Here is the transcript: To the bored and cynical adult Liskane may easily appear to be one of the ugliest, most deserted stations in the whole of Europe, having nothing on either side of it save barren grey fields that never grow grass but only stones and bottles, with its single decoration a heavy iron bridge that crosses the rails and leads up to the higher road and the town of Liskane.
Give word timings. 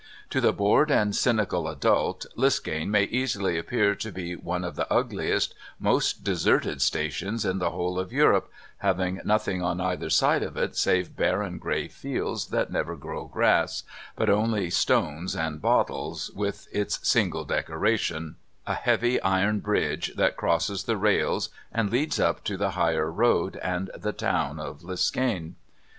To 0.31 0.41
the 0.41 0.51
bored 0.51 0.89
and 0.89 1.15
cynical 1.15 1.67
adult 1.67 2.25
Liskane 2.35 2.89
may 2.89 3.03
easily 3.03 3.59
appear 3.59 3.93
to 3.93 4.11
be 4.11 4.35
one 4.35 4.63
of 4.63 4.75
the 4.75 4.91
ugliest, 4.91 5.53
most 5.79 6.23
deserted 6.23 6.81
stations 6.81 7.45
in 7.45 7.59
the 7.59 7.69
whole 7.69 7.99
of 7.99 8.11
Europe, 8.11 8.49
having 8.79 9.21
nothing 9.23 9.61
on 9.61 9.79
either 9.79 10.09
side 10.09 10.41
of 10.41 10.57
it 10.57 10.75
save 10.75 11.15
barren 11.15 11.59
grey 11.59 11.87
fields 11.87 12.47
that 12.47 12.71
never 12.71 12.95
grow 12.95 13.25
grass 13.25 13.83
but 14.15 14.27
only 14.27 14.71
stones 14.71 15.35
and 15.35 15.61
bottles, 15.61 16.31
with 16.31 16.67
its 16.71 17.07
single 17.07 17.43
decoration 17.45 18.37
a 18.65 18.73
heavy 18.73 19.21
iron 19.21 19.59
bridge 19.59 20.13
that 20.15 20.35
crosses 20.35 20.85
the 20.85 20.97
rails 20.97 21.49
and 21.71 21.91
leads 21.91 22.19
up 22.19 22.43
to 22.43 22.57
the 22.57 22.71
higher 22.71 23.11
road 23.11 23.57
and 23.57 23.91
the 23.95 24.13
town 24.13 24.59
of 24.59 24.81
Liskane. 24.81 25.53